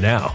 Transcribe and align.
now. 0.00 0.34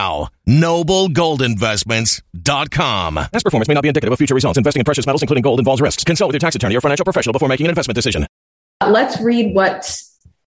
Noblegoldinvestments.com. 0.47 3.15
Past 3.15 3.45
performance 3.45 3.67
may 3.67 3.73
not 3.73 3.81
be 3.81 3.87
indicative 3.87 4.11
of 4.11 4.17
future 4.17 4.35
results. 4.35 4.57
Investing 4.57 4.81
in 4.81 4.85
precious 4.85 5.05
metals, 5.05 5.21
including 5.21 5.43
gold, 5.43 5.59
involves 5.59 5.81
risks. 5.81 6.03
Consult 6.03 6.29
with 6.29 6.35
your 6.35 6.39
tax 6.39 6.55
attorney 6.55 6.75
or 6.75 6.81
financial 6.81 7.03
professional 7.03 7.33
before 7.33 7.49
making 7.49 7.67
an 7.67 7.69
investment 7.69 7.95
decision. 7.95 8.25
Let's 8.85 9.21
read 9.21 9.53
what 9.53 10.01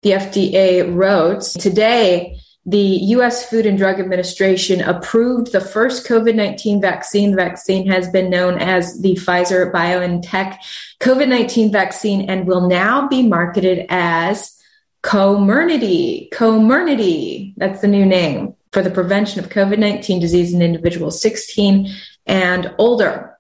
the 0.01 0.11
FDA 0.11 0.95
wrote. 0.95 1.41
Today, 1.41 2.39
the 2.66 2.79
U.S. 2.79 3.47
Food 3.47 3.67
and 3.67 3.78
Drug 3.78 4.00
Administration 4.00 4.81
approved 4.81 5.51
the 5.51 5.62
first 5.62 6.07
COVID 6.07 6.33
19 6.33 6.81
vaccine. 6.81 7.31
The 7.31 7.38
vaccine 7.38 7.88
has 7.88 8.09
been 8.09 8.31
known 8.31 8.57
as 8.57 9.00
the 9.01 9.13
Pfizer 9.13 9.72
BioNTech 9.72 10.57
COVID 11.00 11.27
19 11.27 11.71
vaccine 11.71 12.30
and 12.30 12.48
will 12.48 12.68
now 12.68 13.07
be 13.07 13.21
marketed 13.21 13.86
as 13.89 14.59
Comirnaty. 15.03 16.31
Comirnaty. 16.31 17.53
That's 17.57 17.81
the 17.81 17.88
new 17.88 18.06
name 18.06 18.56
for 18.75 18.81
the 18.81 18.92
prevention 18.92 19.39
of 19.39 19.50
COVID 19.50 19.80
19 19.80 20.19
disease 20.19 20.54
in 20.54 20.62
individuals 20.62 21.22
16 21.22 21.88
and 22.25 22.75
older. 22.77 23.38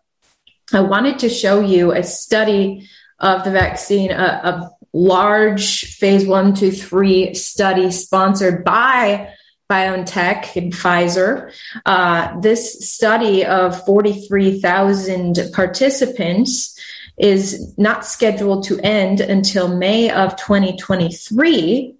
I 0.71 0.79
wanted 0.79 1.19
to 1.19 1.29
show 1.29 1.59
you 1.59 1.91
a 1.91 2.03
study 2.03 2.87
of 3.19 3.43
the 3.43 3.51
vaccine, 3.51 4.11
a, 4.11 4.15
a 4.15 4.71
large 4.93 5.93
phase 5.95 6.25
one, 6.25 6.55
two, 6.55 6.71
three 6.71 7.33
study 7.33 7.91
sponsored 7.91 8.63
by 8.63 9.29
BioNTech 9.69 10.55
and 10.55 10.71
Pfizer. 10.71 11.51
Uh, 11.85 12.39
this 12.39 12.89
study 12.89 13.43
of 13.43 13.85
43,000 13.85 15.37
participants 15.51 16.79
is 17.17 17.77
not 17.77 18.05
scheduled 18.05 18.63
to 18.67 18.79
end 18.79 19.19
until 19.19 19.67
May 19.67 20.09
of 20.09 20.37
2023. 20.37 21.97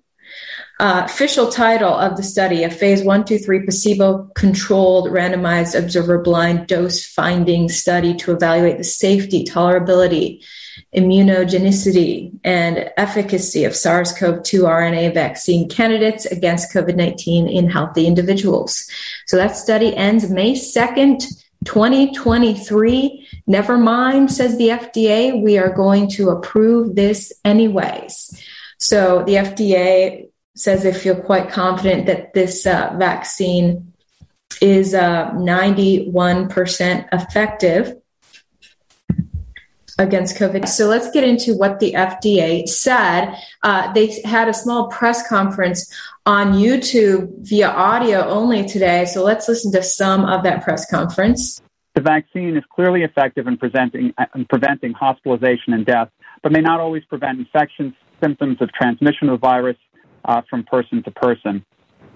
Uh, 0.78 1.04
official 1.06 1.48
title 1.48 1.94
of 1.94 2.18
the 2.18 2.24
study: 2.24 2.64
a 2.64 2.70
phase 2.70 3.02
one, 3.02 3.24
two, 3.24 3.38
three 3.38 3.62
placebo-controlled, 3.62 5.08
randomized, 5.08 5.78
observer-blind 5.78 6.68
dose-finding 6.68 7.70
study 7.70 8.14
to 8.14 8.34
evaluate 8.34 8.78
the 8.78 8.84
safety, 8.84 9.46
tolerability, 9.46 10.44
immunogenicity, 10.94 12.38
and 12.44 12.92
efficacy 12.98 13.64
of 13.64 13.74
SARS-CoV-2 13.74 14.64
RNA 14.64 15.14
vaccine 15.14 15.70
candidates 15.70 16.26
against 16.26 16.74
COVID-19 16.74 17.50
in 17.50 17.70
healthy 17.70 18.06
individuals. 18.06 18.90
So 19.28 19.38
that 19.38 19.56
study 19.56 19.96
ends 19.96 20.30
May 20.30 20.56
second. 20.56 21.22
2023. 21.64 23.28
Never 23.48 23.76
mind, 23.76 24.32
says 24.32 24.56
the 24.58 24.70
FDA, 24.70 25.42
we 25.42 25.58
are 25.58 25.74
going 25.74 26.08
to 26.12 26.30
approve 26.30 26.96
this 26.96 27.34
anyways. 27.44 28.40
So 28.78 29.24
the 29.24 29.34
FDA 29.34 30.28
says 30.56 30.84
they 30.84 30.94
feel 30.94 31.16
quite 31.16 31.50
confident 31.50 32.06
that 32.08 32.34
this 32.34 32.66
uh, 32.66 32.96
vaccine 32.98 33.94
is 34.62 34.94
uh, 34.94 35.32
91% 35.32 37.08
effective 37.12 37.96
against 39.98 40.38
COVID. 40.38 40.68
So 40.68 40.88
let's 40.88 41.10
get 41.12 41.24
into 41.24 41.56
what 41.56 41.80
the 41.80 41.94
FDA 41.94 42.68
said. 42.68 43.36
Uh, 43.64 43.94
they 43.94 44.20
had 44.22 44.48
a 44.48 44.54
small 44.54 44.88
press 44.88 45.28
conference 45.28 45.94
on 46.26 46.54
YouTube 46.54 47.48
via 47.48 47.70
audio 47.70 48.26
only 48.26 48.66
today. 48.66 49.06
So 49.06 49.24
let's 49.24 49.48
listen 49.48 49.72
to 49.74 49.84
some 49.84 50.26
of 50.26 50.44
that 50.44 50.64
press 50.64 50.90
conference. 50.90 51.62
The 51.94 52.02
vaccine 52.02 52.58
is 52.58 52.64
clearly 52.74 53.04
effective 53.04 53.48
in, 53.48 53.58
presenting, 53.58 54.14
in 54.36 54.46
preventing 54.46 54.92
hospitalization 54.94 55.74
and 55.74 55.86
death, 55.86 56.10
but 56.44 56.52
may 56.52 56.60
not 56.62 56.82
always 56.82 57.06
prevent 57.06 57.40
infections, 57.40 57.94
symptoms 58.22 58.58
of 58.62 58.72
transmission 58.74 59.30
of 59.30 59.40
the 59.40 59.48
virus 59.48 59.78
uh, 60.26 60.42
from 60.50 60.64
person 60.64 61.02
to 61.04 61.12
person 61.12 61.66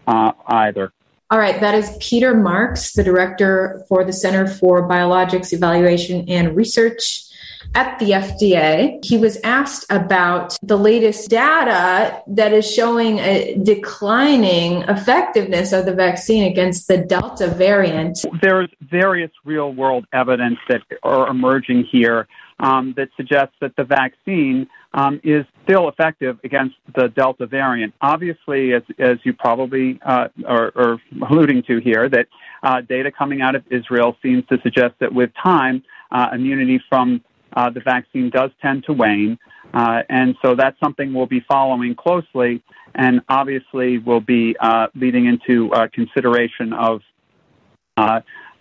uh, 0.07 0.31
either. 0.47 0.91
All 1.31 1.37
right, 1.37 1.61
that 1.61 1.75
is 1.75 1.95
Peter 1.99 2.33
Marks, 2.33 2.93
the 2.93 3.03
director 3.03 3.83
for 3.87 4.03
the 4.03 4.13
Center 4.13 4.47
for 4.47 4.89
Biologics 4.89 5.53
Evaluation 5.53 6.27
and 6.27 6.55
Research 6.55 7.29
at 7.75 7.99
the 7.99 8.11
FDA. 8.11 9.03
He 9.05 9.17
was 9.17 9.37
asked 9.43 9.85
about 9.91 10.57
the 10.63 10.77
latest 10.77 11.29
data 11.29 12.23
that 12.27 12.51
is 12.51 12.69
showing 12.69 13.19
a 13.19 13.55
declining 13.61 14.81
effectiveness 14.83 15.71
of 15.71 15.85
the 15.85 15.93
vaccine 15.93 16.45
against 16.45 16.87
the 16.87 16.97
Delta 16.97 17.47
variant. 17.47 18.25
There's 18.41 18.69
various 18.81 19.31
real 19.45 19.71
world 19.73 20.05
evidence 20.11 20.57
that 20.67 20.81
are 21.03 21.27
emerging 21.27 21.85
here 21.91 22.27
um, 22.59 22.93
that 22.97 23.09
suggests 23.15 23.55
that 23.61 23.75
the 23.75 23.83
vaccine 23.83 24.67
um, 24.93 25.19
is 25.23 25.45
still 25.63 25.87
effective 25.87 26.39
against 26.43 26.75
the 26.95 27.09
Delta 27.09 27.45
variant. 27.45 27.93
Obviously, 28.01 28.73
as, 28.73 28.83
as 28.97 29.17
you 29.23 29.33
probably 29.33 29.99
uh, 30.03 30.29
are, 30.47 30.71
are, 30.75 31.01
alluding 31.29 31.63
to 31.63 31.79
here, 31.79 32.09
that 32.09 32.27
uh, 32.63 32.81
data 32.81 33.11
coming 33.11 33.41
out 33.41 33.55
of 33.55 33.63
Israel 33.69 34.17
seems 34.21 34.45
to 34.47 34.57
suggest 34.63 34.95
that 34.99 35.13
with 35.13 35.29
time, 35.41 35.83
uh, 36.11 36.29
immunity 36.33 36.81
from 36.89 37.23
uh, 37.53 37.69
the 37.69 37.79
vaccine 37.79 38.29
does 38.29 38.51
tend 38.61 38.83
to 38.85 38.93
wane. 38.93 39.37
Uh, 39.73 40.01
and 40.09 40.35
so 40.41 40.55
that's 40.55 40.79
something 40.79 41.13
we'll 41.13 41.27
be 41.27 41.43
following 41.47 41.93
closely 41.93 42.63
and 42.95 43.21
obviously 43.29 43.99
will 43.99 44.19
be 44.19 44.55
uh, 44.59 44.87
leading 44.95 45.27
into 45.27 45.69
consideration 45.93 46.73
of 46.73 47.01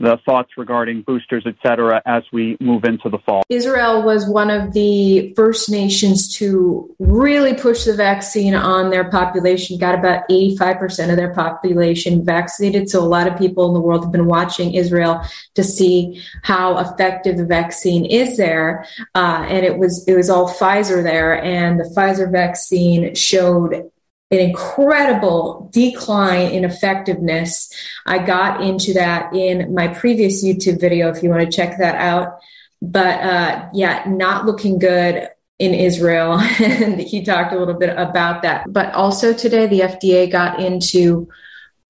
the 0.01 0.19
thoughts 0.25 0.51
regarding 0.57 1.03
boosters, 1.03 1.45
et 1.47 1.57
cetera, 1.65 2.01
as 2.07 2.23
we 2.33 2.57
move 2.61 2.85
into 2.85 3.09
the 3.09 3.19
fall. 3.19 3.43
Israel 3.49 4.03
was 4.03 4.29
one 4.29 4.51
of 4.51 4.73
the 4.73 5.33
first 5.35 5.71
nations 5.71 6.35
to 6.37 6.95
really 6.99 7.55
push 7.55 7.85
the 7.85 7.95
vaccine 7.95 8.55
on 8.55 8.91
their 8.91 9.11
population, 9.11 9.79
got 9.79 9.95
about 9.95 10.29
85% 10.29 11.11
of 11.11 11.17
their 11.17 11.35
population 11.35 12.25
vaccinated. 12.25 12.89
So 12.89 13.01
a 13.01 13.07
lot 13.07 13.27
of 13.27 13.39
people 13.39 13.69
in 13.69 13.75
the 13.75 13.81
world 13.81 14.05
have 14.05 14.13
been 14.13 14.27
watching 14.27 14.75
Israel 14.75 15.23
to 15.55 15.65
see 15.65 16.23
how 16.43 16.79
effective 16.79 17.37
the 17.37 17.47
vaccine 17.47 18.05
is 18.05 18.37
there. 18.37 18.87
Uh, 19.15 19.47
and 19.49 19.65
it 19.65 19.79
was, 19.79 20.07
it 20.07 20.15
was 20.15 20.31
all 20.31 20.49
Pfizer 20.49 21.03
there 21.03 21.43
and 21.43 21.79
the 21.81 21.85
Pfizer 21.85 22.31
vaccine 22.31 23.15
showed 23.15 23.91
an 24.31 24.39
incredible 24.39 25.71
decline 25.73 26.51
in 26.51 26.65
effectiveness. 26.65 27.73
I 28.05 28.19
got 28.19 28.63
into 28.63 28.93
that 28.95 29.35
in 29.35 29.75
my 29.75 29.89
previous 29.89 30.45
YouTube 30.45 30.81
video 30.81 31.09
if 31.09 31.23
you 31.23 31.31
want 31.31 31.51
to 31.51 31.57
check 31.57 31.79
that 31.79 31.95
out. 31.95 32.39
But 32.83 33.21
uh, 33.21 33.69
yeah, 33.73 34.05
not 34.07 34.45
looking 34.45 34.79
good 34.79 35.29
in 35.59 35.75
Israel. 35.75 36.39
and 36.61 37.01
he 37.01 37.25
talked 37.25 37.53
a 37.53 37.59
little 37.59 37.75
bit 37.75 37.97
about 37.97 38.43
that. 38.43 38.67
But 38.69 38.93
also 38.95 39.33
today, 39.33 39.67
the 39.67 39.81
FDA 39.81 40.31
got 40.31 40.61
into 40.61 41.29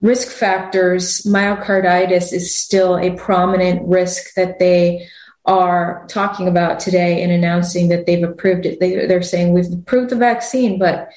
risk 0.01 0.29
factors. 0.29 1.23
Myocarditis 1.23 2.33
is 2.33 2.55
still 2.55 2.97
a 2.99 3.11
prominent 3.17 3.87
risk 3.87 4.35
that 4.35 4.59
they 4.59 5.09
are 5.45 6.07
talking 6.09 6.47
about 6.47 6.79
today 6.79 7.23
and 7.23 7.33
announcing 7.33 7.89
that 7.89 8.07
they've 8.07 8.23
approved 8.23 8.65
it. 8.65 8.81
They, 8.81 9.07
they're 9.07 9.23
saying 9.23 9.53
we've 9.53 9.73
approved 9.73 10.11
the 10.11 10.17
vaccine, 10.17 10.79
but 10.79 11.09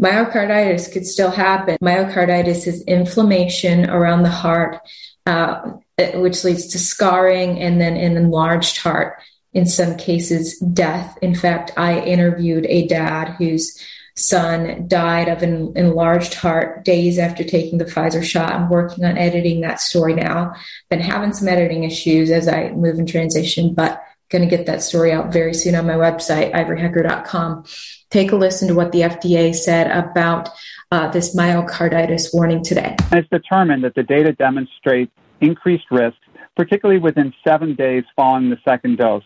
Myocarditis 0.00 0.92
could 0.92 1.06
still 1.06 1.30
happen. 1.30 1.76
Myocarditis 1.82 2.66
is 2.66 2.82
inflammation 2.82 3.88
around 3.88 4.22
the 4.22 4.30
heart, 4.30 4.80
uh, 5.26 5.72
which 6.14 6.44
leads 6.44 6.66
to 6.68 6.78
scarring 6.78 7.60
and 7.60 7.80
then 7.80 7.96
an 7.96 8.16
enlarged 8.16 8.78
heart. 8.78 9.20
In 9.52 9.66
some 9.66 9.96
cases, 9.96 10.58
death. 10.58 11.16
In 11.22 11.34
fact, 11.34 11.70
I 11.76 12.00
interviewed 12.00 12.66
a 12.66 12.88
dad 12.88 13.36
whose 13.38 13.80
son 14.16 14.86
died 14.88 15.28
of 15.28 15.42
an 15.42 15.72
enlarged 15.76 16.34
heart 16.34 16.84
days 16.84 17.18
after 17.18 17.44
taking 17.44 17.78
the 17.78 17.84
Pfizer 17.84 18.22
shot. 18.22 18.52
I'm 18.52 18.68
working 18.68 19.04
on 19.04 19.18
editing 19.18 19.60
that 19.60 19.80
story 19.80 20.14
now. 20.14 20.54
Been 20.88 21.00
having 21.00 21.32
some 21.32 21.48
editing 21.48 21.84
issues 21.84 22.30
as 22.30 22.48
I 22.48 22.70
move 22.70 22.98
and 22.98 23.08
transition, 23.08 23.74
but 23.74 24.02
going 24.34 24.48
to 24.48 24.56
get 24.56 24.66
that 24.66 24.82
story 24.82 25.12
out 25.12 25.32
very 25.32 25.54
soon 25.54 25.76
on 25.76 25.86
my 25.86 25.94
website, 25.94 26.52
ivoryhecker.com. 26.52 27.64
Take 28.10 28.32
a 28.32 28.36
listen 28.36 28.66
to 28.66 28.74
what 28.74 28.90
the 28.90 29.02
FDA 29.02 29.54
said 29.54 29.88
about 29.92 30.48
uh, 30.90 31.08
this 31.10 31.36
myocarditis 31.36 32.34
warning 32.34 32.64
today. 32.64 32.96
It's 33.12 33.28
determined 33.30 33.84
that 33.84 33.94
the 33.94 34.02
data 34.02 34.32
demonstrates 34.32 35.12
increased 35.40 35.84
risk, 35.92 36.16
particularly 36.56 37.00
within 37.00 37.32
seven 37.46 37.76
days 37.76 38.02
following 38.16 38.50
the 38.50 38.58
second 38.64 38.98
dose. 38.98 39.22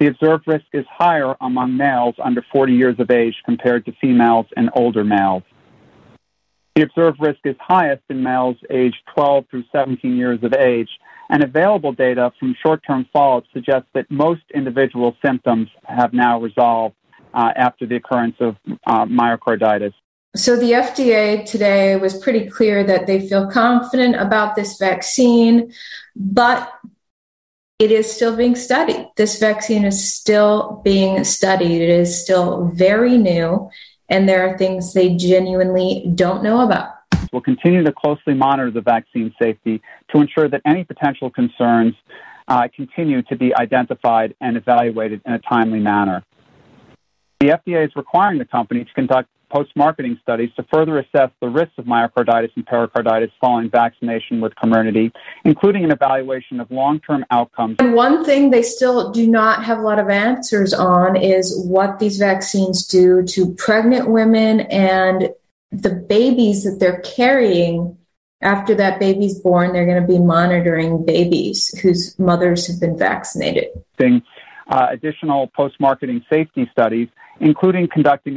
The 0.00 0.08
observed 0.08 0.48
risk 0.48 0.66
is 0.72 0.84
higher 0.90 1.36
among 1.40 1.76
males 1.76 2.16
under 2.22 2.44
40 2.52 2.72
years 2.72 2.96
of 2.98 3.12
age 3.12 3.36
compared 3.44 3.84
to 3.84 3.92
females 4.00 4.46
and 4.56 4.70
older 4.74 5.04
males. 5.04 5.44
The 6.74 6.82
observed 6.82 7.18
risk 7.20 7.40
is 7.44 7.54
highest 7.60 8.02
in 8.08 8.24
males 8.24 8.56
aged 8.70 8.96
12 9.14 9.44
through 9.50 9.64
17 9.70 10.16
years 10.16 10.42
of 10.42 10.52
age, 10.54 10.88
and 11.30 11.42
available 11.42 11.92
data 11.92 12.32
from 12.38 12.54
short 12.62 12.82
term 12.86 13.06
follow 13.12 13.38
up 13.38 13.44
suggests 13.52 13.88
that 13.94 14.10
most 14.10 14.42
individual 14.54 15.16
symptoms 15.24 15.68
have 15.84 16.12
now 16.12 16.40
resolved 16.40 16.94
uh, 17.34 17.50
after 17.56 17.86
the 17.86 17.96
occurrence 17.96 18.36
of 18.40 18.56
uh, 18.86 19.06
myocarditis. 19.06 19.94
So 20.34 20.56
the 20.56 20.72
FDA 20.72 21.44
today 21.44 21.96
was 21.96 22.18
pretty 22.18 22.48
clear 22.48 22.84
that 22.84 23.06
they 23.06 23.28
feel 23.28 23.50
confident 23.50 24.16
about 24.16 24.56
this 24.56 24.78
vaccine, 24.78 25.72
but 26.16 26.72
it 27.78 27.90
is 27.90 28.10
still 28.10 28.36
being 28.36 28.54
studied. 28.54 29.10
This 29.16 29.38
vaccine 29.38 29.84
is 29.84 30.14
still 30.14 30.80
being 30.84 31.24
studied. 31.24 31.82
It 31.82 31.90
is 31.90 32.22
still 32.22 32.70
very 32.74 33.18
new, 33.18 33.68
and 34.08 34.28
there 34.28 34.48
are 34.48 34.56
things 34.56 34.94
they 34.94 35.16
genuinely 35.16 36.10
don't 36.14 36.42
know 36.42 36.60
about 36.60 37.01
will 37.32 37.40
continue 37.40 37.82
to 37.82 37.92
closely 37.92 38.34
monitor 38.34 38.70
the 38.70 38.80
vaccine 38.80 39.34
safety 39.40 39.82
to 40.10 40.20
ensure 40.20 40.48
that 40.48 40.60
any 40.64 40.84
potential 40.84 41.30
concerns 41.30 41.94
uh, 42.48 42.68
continue 42.74 43.22
to 43.22 43.36
be 43.36 43.54
identified 43.54 44.34
and 44.40 44.56
evaluated 44.56 45.20
in 45.24 45.32
a 45.32 45.38
timely 45.38 45.80
manner. 45.80 46.22
The 47.40 47.48
FDA 47.48 47.84
is 47.84 47.96
requiring 47.96 48.38
the 48.38 48.44
company 48.44 48.84
to 48.84 48.92
conduct 48.92 49.28
post-marketing 49.52 50.18
studies 50.22 50.50
to 50.56 50.64
further 50.72 50.98
assess 50.98 51.30
the 51.40 51.48
risks 51.48 51.74
of 51.76 51.84
myocarditis 51.84 52.50
and 52.56 52.66
pericarditis 52.66 53.30
following 53.40 53.68
vaccination 53.68 54.40
with 54.40 54.54
Comirnaty, 54.54 55.12
including 55.44 55.84
an 55.84 55.90
evaluation 55.90 56.58
of 56.58 56.70
long-term 56.70 57.24
outcomes. 57.30 57.76
And 57.78 57.94
one 57.94 58.24
thing 58.24 58.50
they 58.50 58.62
still 58.62 59.10
do 59.10 59.26
not 59.26 59.64
have 59.64 59.78
a 59.78 59.82
lot 59.82 59.98
of 59.98 60.08
answers 60.08 60.72
on 60.72 61.16
is 61.16 61.62
what 61.66 61.98
these 61.98 62.16
vaccines 62.16 62.86
do 62.86 63.22
to 63.24 63.54
pregnant 63.54 64.08
women 64.08 64.60
and 64.62 65.30
the 65.72 65.90
babies 65.90 66.64
that 66.64 66.78
they're 66.78 67.00
carrying 67.00 67.96
after 68.42 68.74
that 68.74 68.98
baby's 68.98 69.38
born, 69.38 69.72
they're 69.72 69.86
going 69.86 70.02
to 70.02 70.06
be 70.06 70.18
monitoring 70.18 71.04
babies 71.04 71.76
whose 71.78 72.18
mothers 72.18 72.66
have 72.66 72.80
been 72.80 72.98
vaccinated. 72.98 73.68
Uh, 74.68 74.88
additional 74.90 75.48
post 75.56 75.78
marketing 75.80 76.24
safety 76.30 76.68
studies, 76.72 77.08
including 77.40 77.88
conducting 77.92 78.36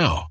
now. 0.01 0.30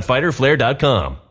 www.fighterflare.com 0.01 1.30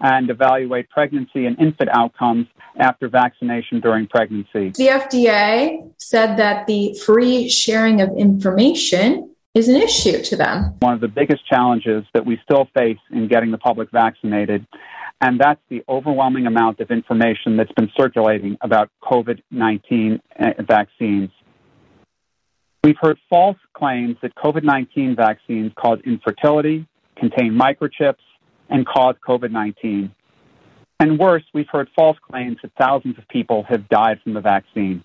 and 0.00 0.30
evaluate 0.30 0.88
pregnancy 0.90 1.46
and 1.46 1.58
infant 1.58 1.90
outcomes 1.92 2.46
after 2.78 3.08
vaccination 3.08 3.80
during 3.80 4.06
pregnancy. 4.06 4.70
The 4.70 4.88
FDA 4.88 5.92
said 5.98 6.36
that 6.36 6.66
the 6.66 6.98
free 7.04 7.48
sharing 7.48 8.00
of 8.00 8.10
information 8.16 9.34
is 9.54 9.68
an 9.68 9.76
issue 9.76 10.22
to 10.22 10.36
them. 10.36 10.74
One 10.80 10.94
of 10.94 11.00
the 11.00 11.08
biggest 11.08 11.46
challenges 11.46 12.04
that 12.14 12.24
we 12.24 12.38
still 12.44 12.68
face 12.74 12.98
in 13.10 13.28
getting 13.28 13.50
the 13.50 13.58
public 13.58 13.90
vaccinated, 13.90 14.66
and 15.20 15.38
that's 15.38 15.60
the 15.68 15.82
overwhelming 15.88 16.46
amount 16.46 16.80
of 16.80 16.90
information 16.90 17.56
that's 17.56 17.72
been 17.72 17.90
circulating 17.96 18.56
about 18.60 18.90
COVID 19.02 19.42
19 19.50 20.20
uh, 20.38 20.50
vaccines. 20.60 21.30
We've 22.82 22.96
heard 22.98 23.18
false 23.28 23.58
claims 23.74 24.16
that 24.22 24.34
COVID 24.36 24.62
19 24.62 25.16
vaccines 25.16 25.72
cause 25.76 25.98
infertility, 26.06 26.86
contain 27.16 27.52
microchips, 27.52 28.22
and 28.70 28.86
cause 28.86 29.16
COVID 29.26 29.50
19. 29.50 30.14
And 31.00 31.18
worse, 31.18 31.42
we've 31.54 31.68
heard 31.70 31.88
false 31.96 32.18
claims 32.30 32.58
that 32.62 32.72
thousands 32.78 33.18
of 33.18 33.26
people 33.28 33.64
have 33.64 33.88
died 33.88 34.20
from 34.22 34.34
the 34.34 34.40
vaccine. 34.40 35.02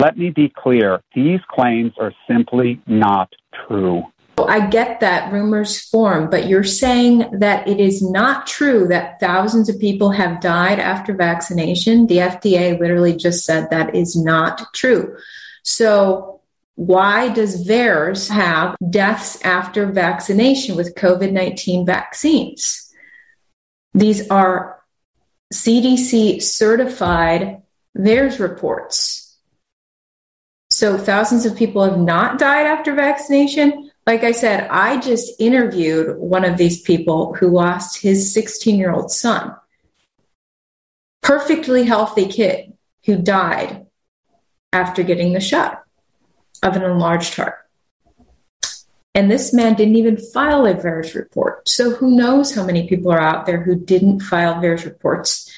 Let 0.00 0.16
me 0.16 0.30
be 0.30 0.48
clear 0.48 1.02
these 1.14 1.40
claims 1.50 1.92
are 1.98 2.12
simply 2.26 2.80
not 2.86 3.30
true. 3.66 4.04
I 4.38 4.66
get 4.66 5.00
that 5.00 5.30
rumors 5.30 5.78
form, 5.78 6.30
but 6.30 6.48
you're 6.48 6.64
saying 6.64 7.38
that 7.40 7.68
it 7.68 7.78
is 7.78 8.02
not 8.02 8.46
true 8.46 8.88
that 8.88 9.20
thousands 9.20 9.68
of 9.68 9.78
people 9.78 10.10
have 10.12 10.40
died 10.40 10.78
after 10.78 11.12
vaccination. 11.14 12.06
The 12.06 12.16
FDA 12.16 12.80
literally 12.80 13.14
just 13.14 13.44
said 13.44 13.68
that 13.70 13.94
is 13.94 14.16
not 14.16 14.72
true. 14.72 15.14
So 15.62 16.39
why 16.80 17.28
does 17.28 17.68
VAERS 17.68 18.30
have 18.30 18.74
deaths 18.88 19.38
after 19.44 19.84
vaccination 19.84 20.76
with 20.76 20.94
COVID 20.94 21.30
19 21.30 21.84
vaccines? 21.84 22.90
These 23.92 24.30
are 24.30 24.82
CDC 25.52 26.42
certified 26.42 27.60
VAERS 27.98 28.40
reports. 28.40 29.36
So 30.70 30.96
thousands 30.96 31.44
of 31.44 31.54
people 31.54 31.84
have 31.84 31.98
not 31.98 32.38
died 32.38 32.66
after 32.66 32.94
vaccination. 32.94 33.90
Like 34.06 34.24
I 34.24 34.32
said, 34.32 34.66
I 34.70 35.00
just 35.00 35.38
interviewed 35.38 36.16
one 36.16 36.46
of 36.46 36.56
these 36.56 36.80
people 36.80 37.34
who 37.34 37.48
lost 37.48 38.00
his 38.00 38.32
16 38.32 38.78
year 38.78 38.90
old 38.90 39.10
son. 39.10 39.54
Perfectly 41.20 41.84
healthy 41.84 42.24
kid 42.24 42.72
who 43.04 43.18
died 43.18 43.84
after 44.72 45.02
getting 45.02 45.34
the 45.34 45.40
shot 45.40 45.79
of 46.62 46.76
an 46.76 46.82
enlarged 46.82 47.34
heart. 47.34 47.56
And 49.14 49.30
this 49.30 49.52
man 49.52 49.74
didn't 49.74 49.96
even 49.96 50.16
file 50.16 50.66
a 50.66 50.74
VAERS 50.74 51.14
report. 51.14 51.68
So 51.68 51.90
who 51.90 52.14
knows 52.14 52.54
how 52.54 52.64
many 52.64 52.88
people 52.88 53.10
are 53.10 53.20
out 53.20 53.44
there 53.44 53.62
who 53.62 53.74
didn't 53.74 54.20
file 54.20 54.54
VAERS 54.54 54.84
reports 54.84 55.50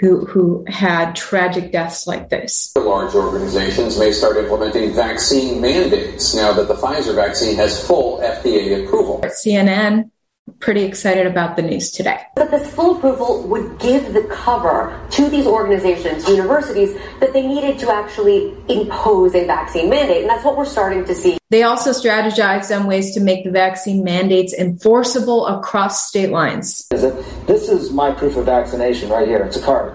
who, 0.00 0.24
who 0.24 0.64
had 0.66 1.14
tragic 1.14 1.72
deaths 1.72 2.06
like 2.06 2.30
this. 2.30 2.72
Large 2.74 3.14
organizations 3.14 3.98
may 3.98 4.12
start 4.12 4.38
implementing 4.38 4.94
vaccine 4.94 5.60
mandates 5.60 6.34
now 6.34 6.52
that 6.54 6.68
the 6.68 6.74
Pfizer 6.74 7.14
vaccine 7.14 7.54
has 7.56 7.84
full 7.86 8.18
FDA 8.20 8.84
approval. 8.84 9.20
CNN 9.24 10.10
pretty 10.58 10.84
excited 10.84 11.26
about 11.26 11.56
the 11.56 11.62
news 11.62 11.90
today. 11.90 12.20
But 12.34 12.50
this 12.50 12.72
full 12.74 12.96
approval 12.96 13.42
would 13.48 13.78
give 13.78 14.12
the 14.12 14.22
cover 14.24 15.00
to 15.10 15.28
these 15.28 15.46
organizations, 15.46 16.28
universities, 16.28 16.98
that 17.20 17.32
they 17.32 17.46
needed 17.46 17.78
to 17.80 17.90
actually 17.90 18.56
impose 18.68 19.34
a 19.34 19.46
vaccine 19.46 19.88
mandate. 19.88 20.22
And 20.22 20.30
that's 20.30 20.44
what 20.44 20.56
we're 20.56 20.64
starting 20.64 21.04
to 21.04 21.14
see. 21.14 21.38
They 21.50 21.62
also 21.62 21.90
strategized 21.90 22.76
on 22.76 22.86
ways 22.86 23.14
to 23.14 23.20
make 23.20 23.44
the 23.44 23.50
vaccine 23.50 24.04
mandates 24.04 24.54
enforceable 24.54 25.46
across 25.46 26.06
state 26.08 26.30
lines. 26.30 26.86
This 26.90 27.68
is 27.68 27.90
my 27.90 28.12
proof 28.12 28.36
of 28.36 28.46
vaccination 28.46 29.08
right 29.08 29.26
here. 29.26 29.42
It's 29.42 29.56
a 29.56 29.62
card. 29.62 29.94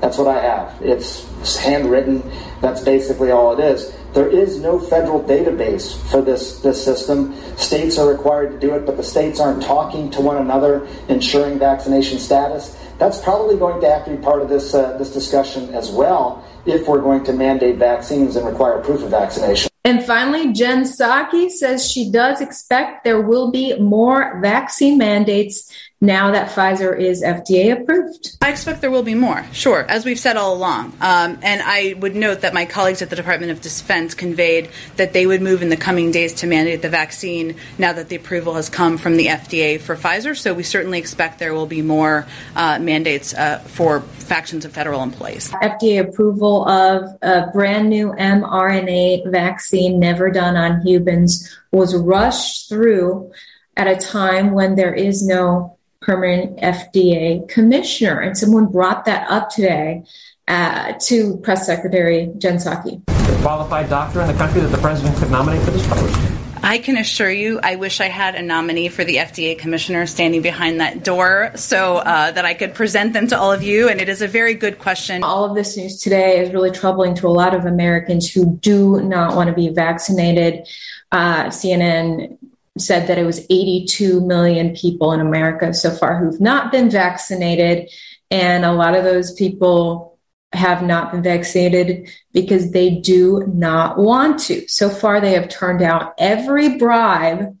That's 0.00 0.18
what 0.18 0.28
I 0.28 0.40
have. 0.40 0.80
It's 0.82 1.56
handwritten. 1.56 2.22
That's 2.60 2.82
basically 2.82 3.30
all 3.30 3.58
it 3.58 3.62
is. 3.62 3.94
There 4.14 4.28
is 4.28 4.60
no 4.60 4.78
federal 4.78 5.20
database 5.22 5.98
for 6.08 6.22
this, 6.22 6.60
this 6.60 6.82
system. 6.82 7.34
States 7.56 7.98
are 7.98 8.08
required 8.08 8.52
to 8.52 8.58
do 8.58 8.74
it, 8.74 8.86
but 8.86 8.96
the 8.96 9.02
states 9.02 9.40
aren't 9.40 9.62
talking 9.62 10.08
to 10.12 10.20
one 10.20 10.36
another, 10.36 10.86
ensuring 11.08 11.58
vaccination 11.58 12.20
status. 12.20 12.76
That's 12.98 13.20
probably 13.20 13.56
going 13.56 13.80
to 13.80 13.90
have 13.90 14.04
to 14.04 14.12
be 14.12 14.16
part 14.16 14.40
of 14.40 14.48
this, 14.48 14.72
uh, 14.72 14.96
this 14.98 15.12
discussion 15.12 15.74
as 15.74 15.90
well 15.90 16.44
if 16.64 16.86
we're 16.86 17.00
going 17.00 17.24
to 17.24 17.32
mandate 17.32 17.76
vaccines 17.76 18.36
and 18.36 18.46
require 18.46 18.78
proof 18.78 19.02
of 19.02 19.10
vaccination. 19.10 19.68
And 19.86 20.02
finally, 20.02 20.52
Jen 20.52 20.84
Psaki 20.84 21.50
says 21.50 21.90
she 21.90 22.10
does 22.10 22.40
expect 22.40 23.04
there 23.04 23.20
will 23.20 23.50
be 23.50 23.76
more 23.78 24.40
vaccine 24.40 24.96
mandates 24.96 25.70
now 26.00 26.32
that 26.32 26.50
Pfizer 26.50 26.98
is 26.98 27.22
FDA 27.22 27.72
approved? 27.72 28.36
I 28.42 28.50
expect 28.50 28.80
there 28.82 28.90
will 28.90 29.02
be 29.02 29.14
more, 29.14 29.44
sure, 29.52 29.86
as 29.88 30.04
we've 30.04 30.18
said 30.18 30.36
all 30.36 30.54
along. 30.54 30.92
Um, 31.00 31.38
and 31.42 31.62
I 31.62 31.94
would 31.98 32.14
note 32.14 32.42
that 32.42 32.52
my 32.52 32.66
colleagues 32.66 33.00
at 33.00 33.10
the 33.10 33.16
Department 33.16 33.52
of 33.52 33.60
Defense 33.60 34.14
conveyed 34.14 34.68
that 34.96 35.12
they 35.12 35.26
would 35.26 35.40
move 35.40 35.62
in 35.62 35.70
the 35.70 35.76
coming 35.76 36.10
days 36.10 36.34
to 36.34 36.46
mandate 36.46 36.82
the 36.82 36.90
vaccine 36.90 37.56
now 37.78 37.92
that 37.92 38.08
the 38.08 38.16
approval 38.16 38.54
has 38.54 38.68
come 38.68 38.98
from 38.98 39.16
the 39.16 39.26
FDA 39.26 39.80
for 39.80 39.96
Pfizer. 39.96 40.36
So 40.36 40.52
we 40.52 40.62
certainly 40.62 40.98
expect 40.98 41.38
there 41.38 41.54
will 41.54 41.66
be 41.66 41.82
more 41.82 42.26
uh, 42.54 42.78
mandates 42.78 43.32
uh, 43.32 43.60
for 43.60 44.00
factions 44.00 44.64
of 44.64 44.72
federal 44.72 45.02
employees. 45.02 45.50
FDA 45.50 46.00
approval 46.00 46.68
of 46.68 47.16
a 47.22 47.46
brand 47.52 47.88
new 47.88 48.12
mRNA 48.12 49.30
vaccine 49.30 49.98
never 49.98 50.30
done 50.30 50.56
on 50.56 50.82
humans 50.82 51.56
was 51.72 51.96
rushed 51.96 52.68
through 52.68 53.32
at 53.76 53.88
a 53.88 53.96
time 53.96 54.52
when 54.52 54.74
there 54.76 54.94
is 54.94 55.26
no 55.26 55.78
permanent 56.04 56.58
FDA 56.58 57.48
commissioner. 57.48 58.20
And 58.20 58.36
someone 58.36 58.66
brought 58.66 59.04
that 59.06 59.30
up 59.30 59.50
today 59.50 60.04
uh, 60.46 60.92
to 61.00 61.38
Press 61.38 61.66
Secretary 61.66 62.30
Jen 62.38 62.56
Psaki. 62.56 63.04
The 63.06 63.38
qualified 63.42 63.88
doctor 63.88 64.20
in 64.20 64.28
the 64.28 64.34
country 64.34 64.60
that 64.60 64.68
the 64.68 64.78
president 64.78 65.16
could 65.16 65.30
nominate 65.30 65.62
for 65.62 65.70
this 65.70 65.86
post. 65.88 66.34
I 66.62 66.78
can 66.78 66.96
assure 66.96 67.30
you, 67.30 67.60
I 67.62 67.76
wish 67.76 68.00
I 68.00 68.06
had 68.06 68.36
a 68.36 68.42
nominee 68.42 68.88
for 68.88 69.04
the 69.04 69.16
FDA 69.16 69.58
commissioner 69.58 70.06
standing 70.06 70.40
behind 70.40 70.80
that 70.80 71.04
door 71.04 71.52
so 71.56 71.98
uh, 71.98 72.30
that 72.30 72.46
I 72.46 72.54
could 72.54 72.72
present 72.72 73.12
them 73.12 73.26
to 73.28 73.38
all 73.38 73.52
of 73.52 73.62
you. 73.62 73.90
And 73.90 74.00
it 74.00 74.08
is 74.08 74.22
a 74.22 74.28
very 74.28 74.54
good 74.54 74.78
question. 74.78 75.22
All 75.22 75.44
of 75.44 75.54
this 75.54 75.76
news 75.76 76.00
today 76.00 76.40
is 76.40 76.54
really 76.54 76.70
troubling 76.70 77.14
to 77.16 77.26
a 77.26 77.28
lot 77.28 77.54
of 77.54 77.66
Americans 77.66 78.32
who 78.32 78.56
do 78.56 79.02
not 79.02 79.36
want 79.36 79.48
to 79.48 79.54
be 79.54 79.68
vaccinated. 79.68 80.66
Uh, 81.12 81.44
CNN 81.46 82.38
said 82.78 83.06
that 83.06 83.18
it 83.18 83.24
was 83.24 83.46
82 83.50 84.20
million 84.20 84.74
people 84.74 85.12
in 85.12 85.20
America 85.20 85.72
so 85.72 85.90
far 85.90 86.18
who've 86.18 86.40
not 86.40 86.72
been 86.72 86.90
vaccinated. 86.90 87.90
And 88.30 88.64
a 88.64 88.72
lot 88.72 88.96
of 88.96 89.04
those 89.04 89.32
people 89.32 90.18
have 90.52 90.82
not 90.82 91.12
been 91.12 91.22
vaccinated 91.22 92.10
because 92.32 92.72
they 92.72 92.90
do 92.90 93.44
not 93.52 93.98
want 93.98 94.40
to. 94.40 94.66
So 94.68 94.88
far, 94.88 95.20
they 95.20 95.32
have 95.32 95.48
turned 95.48 95.82
out 95.82 96.14
every 96.18 96.76
bribe 96.76 97.56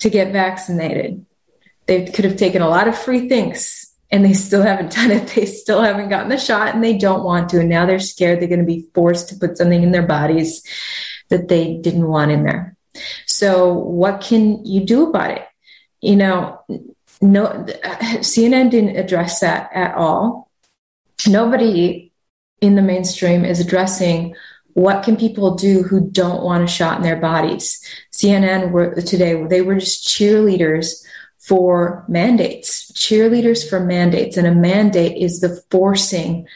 to 0.00 0.10
get 0.10 0.32
vaccinated. 0.32 1.24
They 1.86 2.06
could 2.06 2.24
have 2.24 2.36
taken 2.36 2.62
a 2.62 2.68
lot 2.68 2.88
of 2.88 2.98
free 2.98 3.28
things 3.28 3.92
and 4.10 4.24
they 4.24 4.34
still 4.34 4.62
haven't 4.62 4.92
done 4.92 5.10
it. 5.10 5.28
They 5.34 5.46
still 5.46 5.82
haven't 5.82 6.08
gotten 6.08 6.28
the 6.28 6.38
shot 6.38 6.74
and 6.74 6.82
they 6.82 6.96
don't 6.96 7.24
want 7.24 7.48
to. 7.50 7.60
And 7.60 7.68
now 7.68 7.86
they're 7.86 7.98
scared 7.98 8.40
they're 8.40 8.48
going 8.48 8.60
to 8.60 8.66
be 8.66 8.88
forced 8.94 9.28
to 9.30 9.36
put 9.36 9.58
something 9.58 9.82
in 9.82 9.92
their 9.92 10.06
bodies 10.06 10.62
that 11.28 11.48
they 11.48 11.76
didn't 11.78 12.06
want 12.06 12.30
in 12.30 12.44
there. 12.44 12.75
So 13.26 13.72
what 13.72 14.20
can 14.20 14.64
you 14.64 14.84
do 14.84 15.08
about 15.08 15.30
it? 15.30 15.46
You 16.00 16.16
know, 16.16 16.60
no, 17.20 17.66
CNN 18.20 18.70
didn't 18.70 18.96
address 18.96 19.40
that 19.40 19.70
at 19.72 19.94
all. 19.94 20.50
Nobody 21.26 22.12
in 22.60 22.74
the 22.74 22.82
mainstream 22.82 23.44
is 23.44 23.60
addressing 23.60 24.34
what 24.74 25.02
can 25.02 25.16
people 25.16 25.54
do 25.54 25.82
who 25.82 26.10
don't 26.10 26.42
want 26.42 26.62
a 26.62 26.66
shot 26.66 26.98
in 26.98 27.02
their 27.02 27.16
bodies. 27.16 27.80
CNN 28.12 28.70
were, 28.72 28.94
today 28.94 29.42
they 29.46 29.62
were 29.62 29.76
just 29.76 30.06
cheerleaders 30.06 31.02
for 31.38 32.04
mandates, 32.08 32.92
cheerleaders 32.92 33.68
for 33.68 33.80
mandates, 33.80 34.36
and 34.36 34.46
a 34.46 34.54
mandate 34.54 35.16
is 35.16 35.40
the 35.40 35.62
forcing 35.70 36.46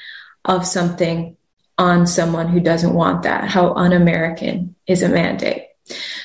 of 0.44 0.66
something 0.66 1.36
on 1.78 2.06
someone 2.06 2.48
who 2.48 2.60
doesn't 2.60 2.92
want 2.92 3.22
that. 3.22 3.48
How 3.48 3.72
un-American 3.72 4.74
is 4.86 5.02
a 5.02 5.08
mandate? 5.08 5.69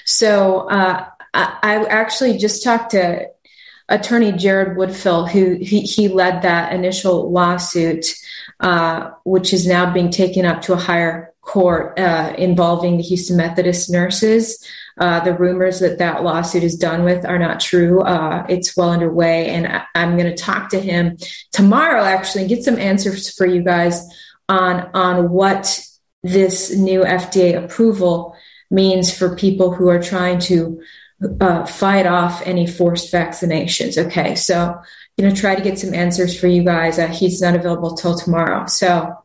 So 0.05 0.69
uh, 0.69 1.05
I, 1.33 1.57
I, 1.61 1.85
actually 1.85 2.37
just 2.37 2.63
talked 2.63 2.91
to 2.91 3.29
attorney 3.89 4.31
Jared 4.31 4.77
Woodfill, 4.77 5.29
who 5.29 5.55
he, 5.55 5.81
he 5.81 6.07
led 6.07 6.41
that 6.41 6.73
initial 6.73 7.31
lawsuit, 7.31 8.05
uh, 8.59 9.11
which 9.23 9.53
is 9.53 9.67
now 9.67 9.91
being 9.93 10.09
taken 10.09 10.45
up 10.45 10.61
to 10.63 10.73
a 10.73 10.77
higher 10.77 11.33
court 11.41 11.99
uh, 11.99 12.33
involving 12.37 12.97
the 12.97 13.03
Houston 13.03 13.37
Methodist 13.37 13.89
nurses. 13.89 14.65
Uh, 14.97 15.19
the 15.19 15.33
rumors 15.33 15.79
that 15.79 15.99
that 15.99 16.23
lawsuit 16.23 16.63
is 16.63 16.75
done 16.75 17.03
with 17.03 17.25
are 17.25 17.37
not 17.37 17.59
true. 17.59 18.01
Uh, 18.01 18.45
it's 18.49 18.75
well 18.75 18.91
underway, 18.91 19.49
and 19.49 19.67
I, 19.67 19.83
am 19.93 20.17
going 20.17 20.33
to 20.33 20.35
talk 20.35 20.69
to 20.69 20.79
him 20.79 21.17
tomorrow, 21.51 22.03
actually, 22.03 22.41
and 22.41 22.49
get 22.49 22.63
some 22.63 22.79
answers 22.79 23.33
for 23.35 23.45
you 23.45 23.61
guys 23.61 24.07
on 24.49 24.89
on 24.93 25.29
what 25.29 25.81
this 26.23 26.75
new 26.75 27.01
FDA 27.01 27.63
approval 27.63 28.35
means 28.69 29.15
for 29.15 29.35
people 29.35 29.73
who 29.73 29.89
are 29.89 30.01
trying 30.01 30.39
to 30.39 30.81
uh, 31.39 31.65
fight 31.65 32.05
off 32.05 32.41
any 32.45 32.67
forced 32.67 33.11
vaccinations. 33.11 33.97
Okay, 34.05 34.35
so 34.35 34.79
you 35.17 35.27
know, 35.27 35.33
try 35.33 35.55
to 35.55 35.61
get 35.61 35.79
some 35.79 35.93
answers 35.93 36.37
for 36.37 36.47
you 36.47 36.63
guys. 36.63 36.99
Uh, 36.99 37.07
he's 37.07 37.41
not 37.41 37.55
available 37.55 37.95
till 37.95 38.17
tomorrow, 38.17 38.65
so 38.65 39.15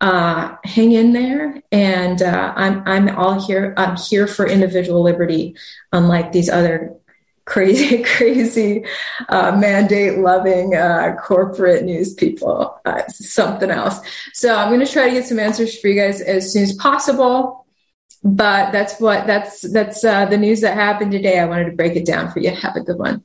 uh, 0.00 0.56
hang 0.64 0.92
in 0.92 1.12
there. 1.12 1.62
And 1.70 2.20
uh, 2.22 2.52
I'm 2.56 2.82
I'm 2.86 3.16
all 3.16 3.40
here. 3.40 3.74
I'm 3.76 3.96
here 3.96 4.26
for 4.26 4.46
individual 4.46 5.02
liberty, 5.02 5.54
unlike 5.92 6.32
these 6.32 6.48
other 6.48 6.96
crazy, 7.44 8.02
crazy 8.16 8.84
uh, 9.28 9.56
mandate 9.56 10.18
loving 10.18 10.74
uh, 10.74 11.16
corporate 11.22 11.84
news 11.84 12.14
people. 12.14 12.80
Something 13.08 13.70
else. 13.70 14.00
So 14.32 14.54
I'm 14.54 14.68
going 14.68 14.84
to 14.84 14.90
try 14.90 15.08
to 15.08 15.14
get 15.14 15.26
some 15.26 15.38
answers 15.38 15.78
for 15.78 15.88
you 15.88 16.00
guys 16.00 16.20
as 16.20 16.52
soon 16.52 16.62
as 16.62 16.72
possible 16.74 17.59
but 18.22 18.70
that's 18.70 19.00
what 19.00 19.26
that's 19.26 19.62
that's 19.72 20.04
uh, 20.04 20.26
the 20.26 20.36
news 20.36 20.60
that 20.60 20.74
happened 20.74 21.12
today. 21.12 21.38
I 21.38 21.46
wanted 21.46 21.66
to 21.70 21.76
break 21.76 21.96
it 21.96 22.04
down 22.04 22.30
for 22.30 22.40
you. 22.40 22.50
Have 22.50 22.76
a 22.76 22.80
good 22.80 22.98
one. 22.98 23.24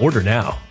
Order 0.01 0.23
now. 0.23 0.70